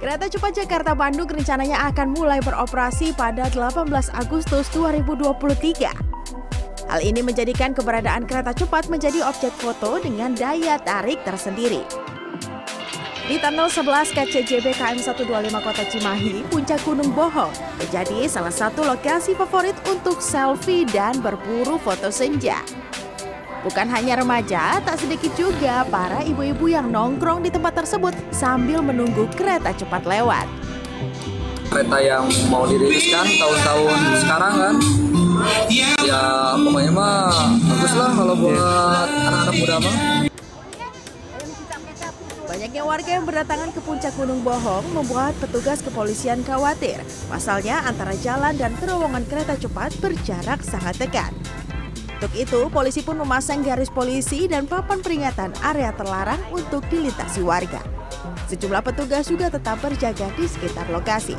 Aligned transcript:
Kereta 0.00 0.32
cepat 0.32 0.56
Jakarta 0.56 0.96
Bandung 0.96 1.28
rencananya 1.28 1.84
akan 1.92 2.16
mulai 2.16 2.40
beroperasi 2.40 3.12
pada 3.12 3.52
18 3.52 3.84
Agustus 4.16 4.72
2023. 4.72 5.92
Hal 6.88 7.00
ini 7.04 7.20
menjadikan 7.20 7.76
keberadaan 7.76 8.24
kereta 8.24 8.56
cepat 8.56 8.88
menjadi 8.88 9.20
objek 9.28 9.52
foto 9.60 10.00
dengan 10.00 10.32
daya 10.32 10.80
tarik 10.80 11.20
tersendiri. 11.28 11.84
Di 13.28 13.36
Tunnel 13.44 13.68
11 13.68 14.16
KCJB 14.16 14.72
KM 14.72 15.04
125 15.04 15.28
Kota 15.68 15.84
Cimahi, 15.84 16.48
Puncak 16.48 16.80
Gunung 16.80 17.12
Bohong 17.12 17.52
menjadi 17.76 18.24
salah 18.24 18.56
satu 18.56 18.80
lokasi 18.80 19.36
favorit 19.36 19.76
untuk 19.84 20.24
selfie 20.24 20.88
dan 20.88 21.20
berburu 21.20 21.76
foto 21.76 22.08
senja. 22.08 22.56
Bukan 23.60 23.92
hanya 23.92 24.16
remaja, 24.16 24.80
tak 24.80 24.96
sedikit 24.96 25.36
juga 25.36 25.84
para 25.92 26.24
ibu-ibu 26.24 26.72
yang 26.72 26.88
nongkrong 26.88 27.44
di 27.44 27.52
tempat 27.52 27.84
tersebut 27.84 28.16
sambil 28.32 28.80
menunggu 28.80 29.28
kereta 29.36 29.76
cepat 29.76 30.08
lewat. 30.08 30.48
Kereta 31.68 32.00
yang 32.00 32.24
mau 32.48 32.64
diriliskan 32.64 33.28
tahun-tahun 33.36 33.98
sekarang 34.24 34.54
kan, 34.56 34.74
ya 36.00 36.56
pokoknya 36.56 36.88
mah 36.88 37.52
bagus 37.68 37.92
lah 38.00 38.10
kalau 38.16 38.34
buat 38.40 39.08
anak-anak 39.28 39.54
muda 39.60 39.76
mah. 39.76 39.96
Banyaknya 42.48 42.82
warga 42.82 43.10
yang 43.12 43.24
berdatangan 43.28 43.70
ke 43.76 43.80
puncak 43.84 44.12
Gunung 44.16 44.40
Bohong 44.40 44.88
membuat 44.90 45.36
petugas 45.36 45.84
kepolisian 45.84 46.42
khawatir. 46.42 46.98
Pasalnya 47.28 47.84
antara 47.84 48.16
jalan 48.18 48.56
dan 48.56 48.72
terowongan 48.80 49.22
kereta 49.28 49.54
cepat 49.54 49.94
berjarak 50.00 50.64
sangat 50.64 50.96
dekat. 50.96 51.30
Untuk 52.20 52.36
itu, 52.36 52.68
polisi 52.68 53.00
pun 53.00 53.16
memasang 53.16 53.64
garis 53.64 53.88
polisi 53.88 54.44
dan 54.44 54.68
papan 54.68 55.00
peringatan 55.00 55.56
area 55.64 55.88
terlarang 55.96 56.36
untuk 56.52 56.84
dilintasi 56.92 57.40
warga. 57.40 57.80
Sejumlah 58.44 58.84
petugas 58.84 59.24
juga 59.24 59.48
tetap 59.48 59.80
berjaga 59.80 60.28
di 60.36 60.44
sekitar 60.44 60.84
lokasi. 60.92 61.32